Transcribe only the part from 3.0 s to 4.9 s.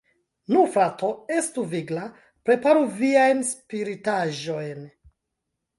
viajn spritaĵojn!